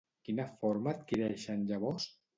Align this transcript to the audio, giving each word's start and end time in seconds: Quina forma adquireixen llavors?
Quina 0.29 0.45
forma 0.61 0.93
adquireixen 0.99 1.65
llavors? 1.73 2.13